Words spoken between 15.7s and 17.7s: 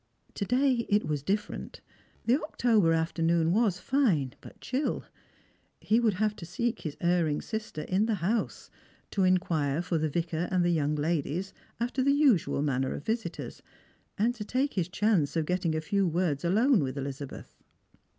a few words alone with Elizabeth.